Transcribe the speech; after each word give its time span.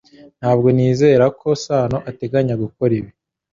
Ntabwo 0.39 0.67
nizera 0.75 1.25
ko 1.39 1.47
Sano 1.65 1.97
ateganya 2.09 2.55
gukora 2.63 2.91
ibi 2.99 3.11